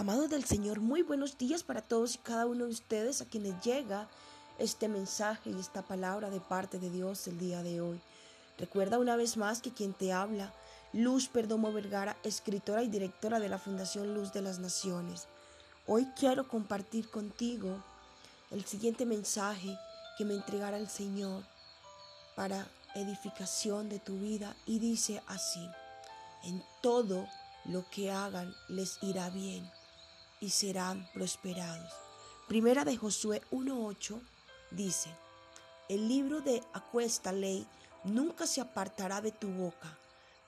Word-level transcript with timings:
Amados 0.00 0.30
del 0.30 0.46
Señor, 0.46 0.80
muy 0.80 1.02
buenos 1.02 1.36
días 1.36 1.62
para 1.62 1.82
todos 1.82 2.14
y 2.14 2.18
cada 2.20 2.46
uno 2.46 2.64
de 2.64 2.70
ustedes 2.70 3.20
a 3.20 3.26
quienes 3.26 3.62
llega 3.62 4.08
este 4.58 4.88
mensaje 4.88 5.50
y 5.50 5.60
esta 5.60 5.82
palabra 5.82 6.30
de 6.30 6.40
parte 6.40 6.78
de 6.78 6.88
Dios 6.88 7.28
el 7.28 7.38
día 7.38 7.62
de 7.62 7.82
hoy. 7.82 8.00
Recuerda 8.56 8.98
una 8.98 9.16
vez 9.16 9.36
más 9.36 9.60
que 9.60 9.74
quien 9.74 9.92
te 9.92 10.14
habla, 10.14 10.54
Luz 10.94 11.28
Perdomo 11.28 11.70
Vergara, 11.70 12.16
escritora 12.22 12.82
y 12.82 12.88
directora 12.88 13.40
de 13.40 13.50
la 13.50 13.58
Fundación 13.58 14.14
Luz 14.14 14.32
de 14.32 14.40
las 14.40 14.58
Naciones. 14.58 15.28
Hoy 15.86 16.06
quiero 16.18 16.48
compartir 16.48 17.10
contigo 17.10 17.84
el 18.50 18.64
siguiente 18.64 19.04
mensaje 19.04 19.76
que 20.16 20.24
me 20.24 20.32
entregara 20.32 20.78
el 20.78 20.88
Señor 20.88 21.44
para 22.36 22.66
edificación 22.94 23.90
de 23.90 23.98
tu 23.98 24.18
vida 24.18 24.56
y 24.64 24.78
dice 24.78 25.22
así, 25.26 25.68
en 26.44 26.64
todo 26.80 27.28
lo 27.66 27.84
que 27.90 28.10
hagan 28.10 28.54
les 28.70 28.96
irá 29.02 29.28
bien 29.28 29.70
y 30.40 30.50
serán 30.50 31.08
prosperados. 31.12 31.92
Primera 32.48 32.84
de 32.84 32.96
Josué 32.96 33.42
1.8 33.52 34.20
dice, 34.70 35.10
el 35.88 36.08
libro 36.08 36.40
de 36.40 36.62
acuesta 36.72 37.32
ley 37.32 37.66
nunca 38.04 38.46
se 38.46 38.60
apartará 38.60 39.20
de 39.20 39.32
tu 39.32 39.48
boca. 39.48 39.98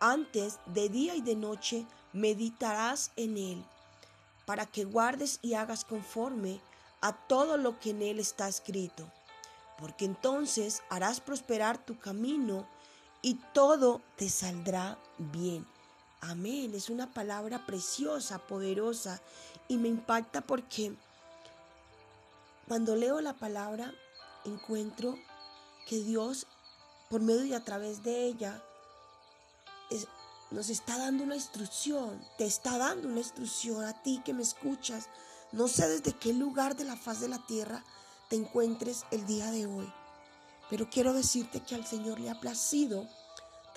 Antes 0.00 0.58
de 0.66 0.88
día 0.88 1.16
y 1.16 1.22
de 1.22 1.34
noche 1.34 1.86
meditarás 2.12 3.10
en 3.16 3.36
él, 3.36 3.64
para 4.46 4.66
que 4.66 4.84
guardes 4.84 5.38
y 5.42 5.54
hagas 5.54 5.84
conforme 5.84 6.60
a 7.00 7.12
todo 7.12 7.56
lo 7.56 7.78
que 7.78 7.90
en 7.90 8.02
él 8.02 8.18
está 8.18 8.48
escrito, 8.48 9.10
porque 9.78 10.04
entonces 10.04 10.82
harás 10.88 11.20
prosperar 11.20 11.78
tu 11.78 11.98
camino 11.98 12.68
y 13.22 13.34
todo 13.52 14.00
te 14.16 14.28
saldrá 14.28 14.98
bien. 15.18 15.66
Amén. 16.20 16.74
Es 16.74 16.90
una 16.90 17.12
palabra 17.12 17.64
preciosa, 17.66 18.38
poderosa 18.38 19.20
y 19.68 19.76
me 19.76 19.88
impacta 19.88 20.40
porque 20.40 20.94
cuando 22.66 22.96
leo 22.96 23.20
la 23.20 23.34
palabra 23.34 23.92
encuentro 24.44 25.18
que 25.86 25.96
Dios, 26.00 26.46
por 27.08 27.20
medio 27.20 27.44
y 27.44 27.54
a 27.54 27.64
través 27.64 28.02
de 28.02 28.26
ella, 28.26 28.62
nos 30.50 30.70
está 30.70 30.98
dando 30.98 31.24
una 31.24 31.36
instrucción, 31.36 32.22
te 32.36 32.46
está 32.46 32.78
dando 32.78 33.08
una 33.08 33.20
instrucción 33.20 33.84
a 33.84 34.02
ti 34.02 34.20
que 34.24 34.32
me 34.32 34.42
escuchas. 34.42 35.08
No 35.52 35.68
sé 35.68 35.88
desde 35.88 36.12
qué 36.12 36.32
lugar 36.32 36.76
de 36.76 36.84
la 36.84 36.96
faz 36.96 37.20
de 37.20 37.28
la 37.28 37.38
tierra 37.46 37.84
te 38.28 38.36
encuentres 38.36 39.04
el 39.10 39.24
día 39.26 39.50
de 39.50 39.66
hoy, 39.66 39.90
pero 40.68 40.90
quiero 40.90 41.14
decirte 41.14 41.60
que 41.60 41.74
al 41.74 41.86
Señor 41.86 42.20
le 42.20 42.28
ha 42.28 42.40
placido 42.40 43.06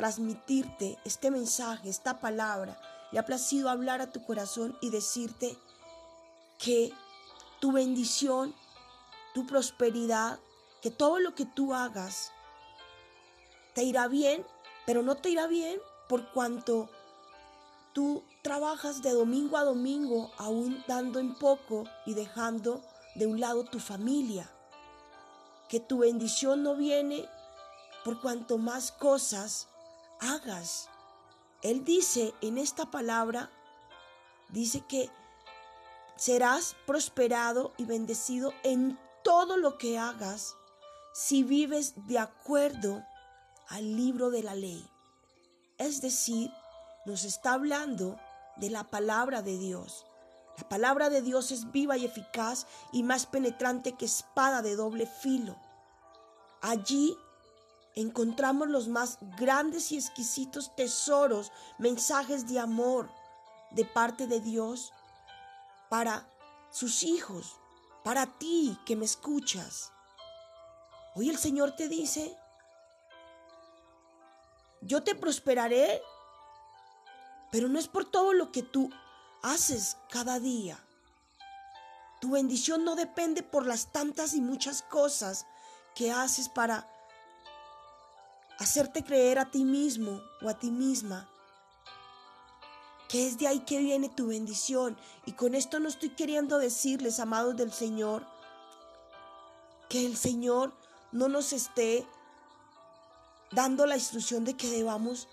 transmitirte 0.00 0.96
este 1.04 1.30
mensaje, 1.30 1.90
esta 1.90 2.20
palabra. 2.20 2.80
Le 3.12 3.18
ha 3.18 3.26
placido 3.26 3.68
hablar 3.68 4.00
a 4.00 4.10
tu 4.10 4.24
corazón 4.24 4.74
y 4.80 4.88
decirte 4.88 5.58
que 6.58 6.90
tu 7.60 7.72
bendición, 7.72 8.54
tu 9.34 9.46
prosperidad, 9.46 10.38
que 10.80 10.90
todo 10.90 11.18
lo 11.18 11.34
que 11.34 11.44
tú 11.44 11.74
hagas 11.74 12.32
te 13.74 13.82
irá 13.82 14.08
bien, 14.08 14.46
pero 14.86 15.02
no 15.02 15.16
te 15.16 15.28
irá 15.28 15.46
bien 15.46 15.78
por 16.08 16.32
cuanto 16.32 16.88
tú 17.92 18.22
trabajas 18.40 19.02
de 19.02 19.12
domingo 19.12 19.58
a 19.58 19.64
domingo, 19.64 20.30
aún 20.38 20.82
dando 20.88 21.18
en 21.18 21.34
poco 21.34 21.84
y 22.06 22.14
dejando 22.14 22.80
de 23.16 23.26
un 23.26 23.38
lado 23.38 23.64
tu 23.64 23.78
familia. 23.78 24.50
Que 25.68 25.78
tu 25.78 25.98
bendición 25.98 26.62
no 26.62 26.74
viene 26.74 27.28
por 28.02 28.22
cuanto 28.22 28.56
más 28.56 28.92
cosas 28.92 29.66
hagas. 30.20 30.88
Él 31.62 31.84
dice 31.84 32.34
en 32.40 32.58
esta 32.58 32.90
palabra, 32.90 33.50
dice 34.48 34.82
que 34.82 35.10
serás 36.16 36.76
prosperado 36.86 37.72
y 37.76 37.84
bendecido 37.84 38.52
en 38.62 38.98
todo 39.22 39.56
lo 39.56 39.78
que 39.78 39.98
hagas 39.98 40.56
si 41.12 41.42
vives 41.42 41.94
de 42.06 42.18
acuerdo 42.18 43.02
al 43.68 43.96
libro 43.96 44.30
de 44.30 44.42
la 44.42 44.54
ley. 44.54 44.88
Es 45.78 46.00
decir, 46.00 46.50
nos 47.06 47.24
está 47.24 47.54
hablando 47.54 48.18
de 48.56 48.70
la 48.70 48.84
palabra 48.84 49.42
de 49.42 49.56
Dios. 49.58 50.06
La 50.58 50.68
palabra 50.68 51.08
de 51.08 51.22
Dios 51.22 51.52
es 51.52 51.72
viva 51.72 51.96
y 51.96 52.04
eficaz 52.04 52.66
y 52.92 53.02
más 53.02 53.26
penetrante 53.26 53.92
que 53.92 54.04
espada 54.04 54.60
de 54.60 54.76
doble 54.76 55.06
filo. 55.06 55.56
Allí 56.60 57.16
encontramos 58.00 58.68
los 58.68 58.88
más 58.88 59.18
grandes 59.36 59.92
y 59.92 59.96
exquisitos 59.96 60.74
tesoros, 60.76 61.52
mensajes 61.78 62.48
de 62.48 62.58
amor 62.58 63.10
de 63.70 63.84
parte 63.84 64.26
de 64.26 64.40
Dios 64.40 64.92
para 65.88 66.28
sus 66.70 67.02
hijos, 67.02 67.56
para 68.04 68.26
ti 68.38 68.78
que 68.86 68.96
me 68.96 69.04
escuchas. 69.04 69.92
Hoy 71.14 71.28
el 71.28 71.38
Señor 71.38 71.72
te 71.72 71.88
dice, 71.88 72.38
yo 74.80 75.02
te 75.02 75.14
prosperaré, 75.14 76.00
pero 77.50 77.68
no 77.68 77.78
es 77.78 77.88
por 77.88 78.04
todo 78.04 78.32
lo 78.32 78.52
que 78.52 78.62
tú 78.62 78.90
haces 79.42 79.96
cada 80.10 80.38
día. 80.38 80.78
Tu 82.20 82.30
bendición 82.30 82.84
no 82.84 82.96
depende 82.96 83.42
por 83.42 83.66
las 83.66 83.92
tantas 83.92 84.34
y 84.34 84.40
muchas 84.40 84.82
cosas 84.82 85.46
que 85.94 86.12
haces 86.12 86.48
para 86.48 86.88
hacerte 88.60 89.02
creer 89.02 89.40
a 89.40 89.50
ti 89.50 89.64
mismo 89.64 90.22
o 90.40 90.48
a 90.48 90.54
ti 90.54 90.70
misma 90.70 91.28
que 93.10 93.26
es 93.26 93.38
de 93.38 93.48
ahí 93.48 93.60
que 93.60 93.80
viene 93.80 94.08
tu 94.08 94.28
bendición. 94.28 94.96
Y 95.26 95.32
con 95.32 95.56
esto 95.56 95.80
no 95.80 95.88
estoy 95.88 96.10
queriendo 96.10 96.58
decirles, 96.58 97.18
amados 97.18 97.56
del 97.56 97.72
Señor, 97.72 98.24
que 99.88 100.06
el 100.06 100.16
Señor 100.16 100.72
no 101.10 101.28
nos 101.28 101.52
esté 101.52 102.06
dando 103.50 103.84
la 103.84 103.96
instrucción 103.96 104.44
de 104.44 104.56
que 104.56 104.70
debamos 104.70 105.26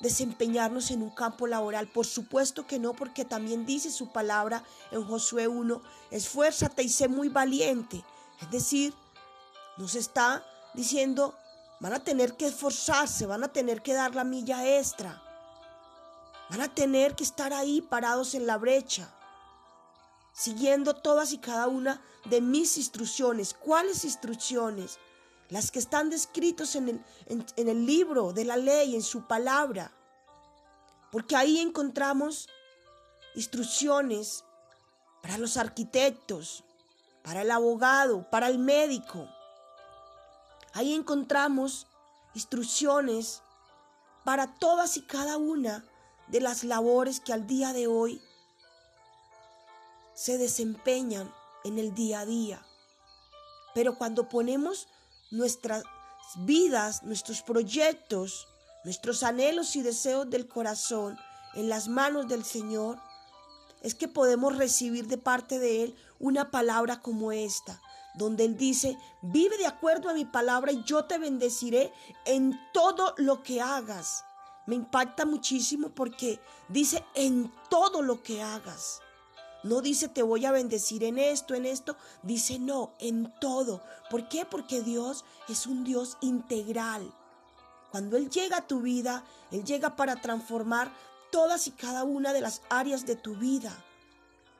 desempeñarnos 0.00 0.90
en 0.90 1.02
un 1.02 1.10
campo 1.10 1.46
laboral. 1.46 1.88
Por 1.88 2.06
supuesto 2.06 2.66
que 2.66 2.78
no, 2.78 2.94
porque 2.94 3.26
también 3.26 3.66
dice 3.66 3.90
su 3.90 4.12
palabra 4.12 4.64
en 4.90 5.04
Josué 5.04 5.46
1, 5.46 5.82
esfuérzate 6.10 6.84
y 6.84 6.88
sé 6.88 7.08
muy 7.08 7.28
valiente. 7.28 8.02
Es 8.40 8.50
decir, 8.50 8.94
nos 9.76 9.94
está 9.94 10.42
diciendo, 10.72 11.34
Van 11.80 11.94
a 11.94 12.04
tener 12.04 12.36
que 12.36 12.46
esforzarse, 12.46 13.24
van 13.24 13.42
a 13.42 13.48
tener 13.48 13.80
que 13.80 13.94
dar 13.94 14.14
la 14.14 14.22
milla 14.22 14.78
extra. 14.78 15.22
Van 16.50 16.60
a 16.60 16.68
tener 16.68 17.16
que 17.16 17.24
estar 17.24 17.54
ahí 17.54 17.80
parados 17.80 18.34
en 18.34 18.46
la 18.46 18.58
brecha, 18.58 19.08
siguiendo 20.32 20.94
todas 20.94 21.32
y 21.32 21.38
cada 21.38 21.68
una 21.68 22.02
de 22.26 22.42
mis 22.42 22.76
instrucciones. 22.76 23.54
¿Cuáles 23.54 24.04
instrucciones? 24.04 24.98
Las 25.48 25.70
que 25.70 25.78
están 25.78 26.10
descritas 26.10 26.76
en 26.76 26.88
el, 26.88 27.04
en 27.56 27.68
el 27.68 27.86
libro 27.86 28.32
de 28.32 28.44
la 28.44 28.56
ley, 28.56 28.94
en 28.94 29.02
su 29.02 29.26
palabra. 29.26 29.90
Porque 31.10 31.34
ahí 31.34 31.60
encontramos 31.60 32.48
instrucciones 33.34 34.44
para 35.22 35.38
los 35.38 35.56
arquitectos, 35.56 36.62
para 37.22 37.42
el 37.42 37.50
abogado, 37.50 38.28
para 38.30 38.48
el 38.48 38.58
médico, 38.58 39.28
Ahí 40.72 40.94
encontramos 40.94 41.86
instrucciones 42.34 43.42
para 44.24 44.54
todas 44.54 44.96
y 44.96 45.02
cada 45.02 45.36
una 45.36 45.84
de 46.28 46.40
las 46.40 46.62
labores 46.64 47.20
que 47.20 47.32
al 47.32 47.46
día 47.46 47.72
de 47.72 47.86
hoy 47.86 48.22
se 50.14 50.38
desempeñan 50.38 51.32
en 51.64 51.78
el 51.78 51.94
día 51.94 52.20
a 52.20 52.26
día. 52.26 52.62
Pero 53.74 53.96
cuando 53.96 54.28
ponemos 54.28 54.86
nuestras 55.30 55.82
vidas, 56.36 57.02
nuestros 57.02 57.42
proyectos, 57.42 58.46
nuestros 58.84 59.22
anhelos 59.22 59.76
y 59.76 59.82
deseos 59.82 60.28
del 60.30 60.46
corazón 60.46 61.18
en 61.54 61.68
las 61.68 61.88
manos 61.88 62.28
del 62.28 62.44
Señor, 62.44 62.98
es 63.82 63.94
que 63.94 64.08
podemos 64.08 64.56
recibir 64.56 65.06
de 65.06 65.18
parte 65.18 65.58
de 65.58 65.84
Él 65.84 65.96
una 66.18 66.50
palabra 66.50 67.00
como 67.00 67.32
esta, 67.32 67.80
donde 68.14 68.44
Él 68.44 68.56
dice, 68.56 68.98
vive 69.22 69.56
de 69.56 69.66
acuerdo 69.66 70.08
a 70.08 70.14
mi 70.14 70.24
palabra 70.24 70.72
y 70.72 70.82
yo 70.84 71.04
te 71.04 71.18
bendeciré 71.18 71.92
en 72.24 72.58
todo 72.72 73.14
lo 73.18 73.42
que 73.42 73.60
hagas. 73.60 74.24
Me 74.66 74.74
impacta 74.74 75.24
muchísimo 75.24 75.90
porque 75.90 76.40
dice 76.68 77.04
en 77.14 77.52
todo 77.68 78.02
lo 78.02 78.22
que 78.22 78.42
hagas. 78.42 79.00
No 79.62 79.80
dice 79.80 80.08
te 80.08 80.22
voy 80.22 80.46
a 80.46 80.52
bendecir 80.52 81.04
en 81.04 81.18
esto, 81.18 81.54
en 81.54 81.66
esto. 81.66 81.96
Dice 82.22 82.58
no, 82.58 82.92
en 82.98 83.32
todo. 83.40 83.82
¿Por 84.10 84.28
qué? 84.28 84.44
Porque 84.44 84.80
Dios 84.82 85.24
es 85.48 85.66
un 85.66 85.84
Dios 85.84 86.16
integral. 86.20 87.12
Cuando 87.90 88.16
Él 88.16 88.30
llega 88.30 88.58
a 88.58 88.66
tu 88.66 88.80
vida, 88.80 89.24
Él 89.50 89.64
llega 89.64 89.96
para 89.96 90.16
transformar 90.16 90.92
todas 91.30 91.66
y 91.66 91.72
cada 91.72 92.04
una 92.04 92.32
de 92.32 92.40
las 92.40 92.62
áreas 92.70 93.06
de 93.06 93.16
tu 93.16 93.34
vida 93.36 93.76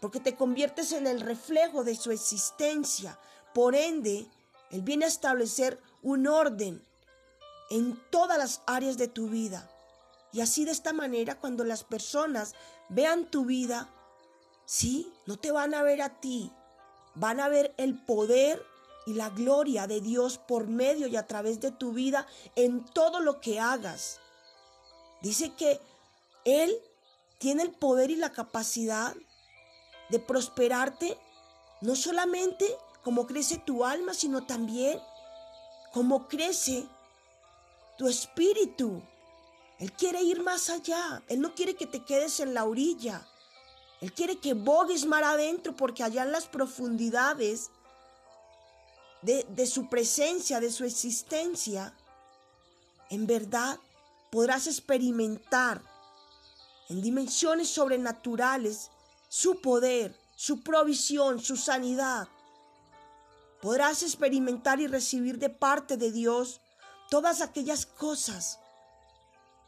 porque 0.00 0.20
te 0.20 0.36
conviertes 0.36 0.92
en 0.92 1.06
el 1.06 1.20
reflejo 1.20 1.84
de 1.84 1.94
su 1.94 2.10
existencia. 2.10 3.18
Por 3.56 3.74
ende, 3.74 4.26
Él 4.70 4.82
viene 4.82 5.06
a 5.06 5.08
establecer 5.08 5.80
un 6.02 6.26
orden 6.26 6.84
en 7.70 7.98
todas 8.10 8.36
las 8.36 8.60
áreas 8.66 8.98
de 8.98 9.08
tu 9.08 9.30
vida. 9.30 9.66
Y 10.30 10.42
así 10.42 10.66
de 10.66 10.72
esta 10.72 10.92
manera, 10.92 11.40
cuando 11.40 11.64
las 11.64 11.82
personas 11.82 12.54
vean 12.90 13.30
tu 13.30 13.46
vida, 13.46 13.88
Sí, 14.66 15.12
no 15.26 15.38
te 15.38 15.52
van 15.52 15.74
a 15.74 15.82
ver 15.82 16.02
a 16.02 16.20
ti, 16.20 16.52
van 17.14 17.38
a 17.38 17.48
ver 17.48 17.72
el 17.78 17.96
poder 18.04 18.60
y 19.06 19.14
la 19.14 19.30
gloria 19.30 19.86
de 19.86 20.00
Dios 20.00 20.38
por 20.38 20.66
medio 20.66 21.06
y 21.06 21.14
a 21.14 21.28
través 21.28 21.60
de 21.60 21.70
tu 21.70 21.92
vida 21.92 22.26
en 22.56 22.84
todo 22.84 23.20
lo 23.20 23.40
que 23.40 23.60
hagas. 23.60 24.18
Dice 25.22 25.54
que 25.54 25.80
Él 26.44 26.76
tiene 27.38 27.62
el 27.62 27.70
poder 27.70 28.10
y 28.10 28.16
la 28.16 28.32
capacidad 28.32 29.14
de 30.10 30.18
prosperarte, 30.18 31.16
no 31.80 31.94
solamente 31.94 32.66
como 33.06 33.24
crece 33.24 33.58
tu 33.58 33.84
alma, 33.84 34.14
sino 34.14 34.46
también 34.46 35.00
como 35.92 36.26
crece 36.26 36.88
tu 37.96 38.08
espíritu. 38.08 39.00
Él 39.78 39.92
quiere 39.92 40.22
ir 40.22 40.42
más 40.42 40.70
allá. 40.70 41.22
Él 41.28 41.40
no 41.40 41.54
quiere 41.54 41.76
que 41.76 41.86
te 41.86 42.04
quedes 42.04 42.40
en 42.40 42.52
la 42.52 42.64
orilla. 42.64 43.24
Él 44.00 44.12
quiere 44.12 44.38
que 44.38 44.54
bogues 44.54 45.06
mar 45.06 45.22
adentro 45.22 45.76
porque 45.76 46.02
allá 46.02 46.24
en 46.24 46.32
las 46.32 46.46
profundidades 46.46 47.70
de, 49.22 49.46
de 49.50 49.68
su 49.68 49.88
presencia, 49.88 50.58
de 50.58 50.72
su 50.72 50.84
existencia, 50.84 51.94
en 53.08 53.28
verdad 53.28 53.78
podrás 54.32 54.66
experimentar 54.66 55.80
en 56.88 57.02
dimensiones 57.02 57.68
sobrenaturales 57.68 58.90
su 59.28 59.60
poder, 59.60 60.18
su 60.34 60.60
provisión, 60.64 61.38
su 61.38 61.56
sanidad. 61.56 62.26
Podrás 63.66 64.04
experimentar 64.04 64.78
y 64.78 64.86
recibir 64.86 65.40
de 65.40 65.50
parte 65.50 65.96
de 65.96 66.12
Dios 66.12 66.60
todas 67.10 67.40
aquellas 67.40 67.84
cosas 67.84 68.60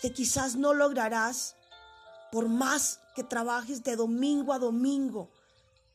que 0.00 0.14
quizás 0.14 0.56
no 0.56 0.72
lograrás 0.72 1.56
por 2.30 2.48
más 2.48 3.00
que 3.14 3.22
trabajes 3.22 3.84
de 3.84 3.96
domingo 3.96 4.54
a 4.54 4.58
domingo 4.58 5.30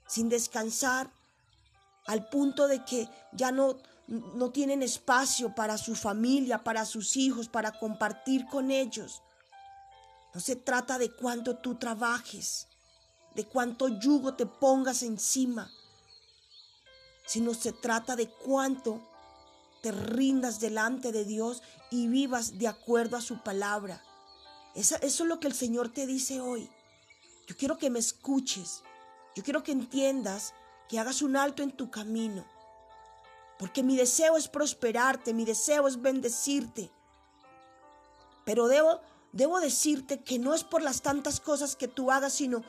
sin 0.07 0.29
descansar 0.29 1.11
al 2.05 2.29
punto 2.29 2.67
de 2.67 2.85
que 2.85 3.09
ya 3.31 3.51
no, 3.51 3.77
no 4.05 4.51
tienen 4.51 4.83
espacio 4.83 5.55
para 5.55 5.79
su 5.79 5.95
familia, 5.95 6.63
para 6.63 6.85
sus 6.85 7.17
hijos, 7.17 7.49
para 7.49 7.71
compartir 7.79 8.45
con 8.45 8.69
ellos. 8.69 9.23
No 10.35 10.39
se 10.39 10.55
trata 10.55 10.99
de 10.99 11.09
cuánto 11.15 11.57
tú 11.57 11.79
trabajes, 11.79 12.67
de 13.33 13.47
cuánto 13.47 13.87
yugo 13.87 14.35
te 14.35 14.45
pongas 14.45 15.01
encima, 15.01 15.71
sino 17.27 17.53
se 17.53 17.73
trata 17.73 18.15
de 18.15 18.27
cuánto 18.27 18.99
te 19.83 19.91
rindas 19.91 20.59
delante 20.59 21.11
de 21.11 21.25
Dios 21.25 21.61
y 21.91 22.07
vivas 22.07 22.57
de 22.57 22.67
acuerdo 22.67 23.17
a 23.17 23.21
su 23.21 23.43
palabra. 23.43 24.01
Eso, 24.73 24.95
eso 25.01 25.23
es 25.23 25.29
lo 25.29 25.39
que 25.39 25.47
el 25.47 25.53
Señor 25.53 25.89
te 25.89 26.07
dice 26.07 26.41
hoy. 26.41 26.69
Yo 27.47 27.55
quiero 27.55 27.77
que 27.77 27.89
me 27.89 27.99
escuches. 27.99 28.81
Yo 29.35 29.43
quiero 29.43 29.61
que 29.61 29.71
entiendas, 29.71 30.53
que 30.89 30.99
hagas 30.99 31.21
un 31.21 31.35
alto 31.35 31.61
en 31.63 31.71
tu 31.71 31.91
camino. 31.91 32.45
Porque 33.59 33.83
mi 33.83 33.95
deseo 33.95 34.37
es 34.37 34.47
prosperarte, 34.47 35.33
mi 35.33 35.45
deseo 35.45 35.87
es 35.87 36.01
bendecirte. 36.01 36.89
Pero 38.45 38.67
debo, 38.67 39.01
debo 39.33 39.59
decirte 39.59 40.21
que 40.23 40.39
no 40.39 40.53
es 40.53 40.63
por 40.63 40.81
las 40.81 41.01
tantas 41.01 41.39
cosas 41.39 41.75
que 41.75 41.87
tú 41.87 42.11
hagas, 42.11 42.33
sino 42.33 42.63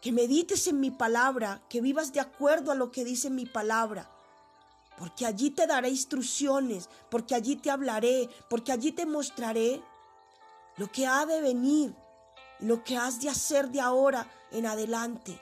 que 0.00 0.12
medites 0.12 0.66
en 0.66 0.80
mi 0.80 0.90
palabra, 0.90 1.62
que 1.68 1.80
vivas 1.80 2.12
de 2.12 2.20
acuerdo 2.20 2.72
a 2.72 2.74
lo 2.74 2.90
que 2.90 3.04
dice 3.04 3.28
mi 3.28 3.46
palabra. 3.46 4.10
Porque 4.98 5.26
allí 5.26 5.50
te 5.50 5.66
daré 5.66 5.90
instrucciones, 5.90 6.88
porque 7.10 7.34
allí 7.34 7.56
te 7.56 7.70
hablaré, 7.70 8.28
porque 8.48 8.72
allí 8.72 8.92
te 8.92 9.06
mostraré 9.06 9.82
lo 10.76 10.90
que 10.90 11.06
ha 11.06 11.26
de 11.26 11.40
venir, 11.40 11.94
lo 12.60 12.82
que 12.82 12.96
has 12.96 13.20
de 13.20 13.28
hacer 13.28 13.70
de 13.70 13.80
ahora 13.80 14.26
en 14.50 14.66
adelante. 14.66 15.40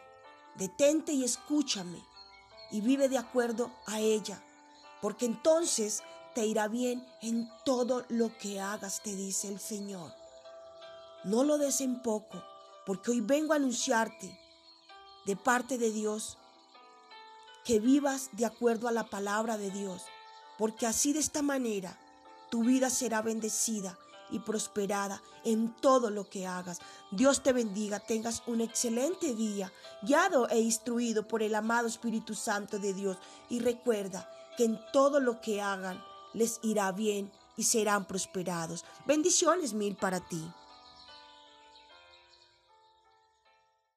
Detente 0.56 1.12
y 1.12 1.24
escúchame 1.24 2.02
y 2.70 2.80
vive 2.80 3.08
de 3.08 3.18
acuerdo 3.18 3.70
a 3.86 4.00
ella, 4.00 4.42
porque 5.00 5.26
entonces 5.26 6.02
te 6.34 6.46
irá 6.46 6.68
bien 6.68 7.06
en 7.22 7.48
todo 7.64 8.04
lo 8.08 8.36
que 8.38 8.60
hagas, 8.60 9.02
te 9.02 9.14
dice 9.14 9.48
el 9.48 9.60
Señor. 9.60 10.12
No 11.24 11.44
lo 11.44 11.58
des 11.58 11.80
en 11.80 12.02
poco, 12.02 12.42
porque 12.86 13.12
hoy 13.12 13.20
vengo 13.20 13.52
a 13.52 13.56
anunciarte 13.56 14.38
de 15.28 15.36
parte 15.36 15.76
de 15.76 15.92
Dios 15.92 16.38
que 17.62 17.80
vivas 17.80 18.30
de 18.32 18.46
acuerdo 18.46 18.88
a 18.88 18.92
la 18.92 19.04
palabra 19.04 19.58
de 19.58 19.70
Dios, 19.70 20.04
porque 20.56 20.86
así 20.86 21.12
de 21.12 21.18
esta 21.18 21.42
manera 21.42 22.00
tu 22.50 22.64
vida 22.64 22.88
será 22.88 23.20
bendecida 23.20 23.98
y 24.30 24.38
prosperada 24.38 25.20
en 25.44 25.76
todo 25.82 26.08
lo 26.08 26.30
que 26.30 26.46
hagas. 26.46 26.80
Dios 27.10 27.42
te 27.42 27.52
bendiga, 27.52 28.00
tengas 28.00 28.42
un 28.46 28.62
excelente 28.62 29.34
día, 29.34 29.70
guiado 30.00 30.48
e 30.48 30.60
instruido 30.60 31.28
por 31.28 31.42
el 31.42 31.54
amado 31.54 31.88
Espíritu 31.88 32.34
Santo 32.34 32.78
de 32.78 32.94
Dios. 32.94 33.18
Y 33.50 33.60
recuerda 33.60 34.30
que 34.56 34.64
en 34.64 34.80
todo 34.94 35.20
lo 35.20 35.42
que 35.42 35.60
hagan 35.60 36.02
les 36.32 36.58
irá 36.62 36.90
bien 36.92 37.30
y 37.54 37.64
serán 37.64 38.06
prosperados. 38.06 38.82
Bendiciones 39.06 39.74
mil 39.74 39.94
para 39.94 40.20
ti. 40.20 40.42